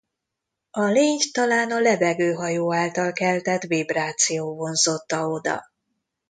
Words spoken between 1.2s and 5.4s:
talán a lebegő hajó által keltett vibráció vonzotta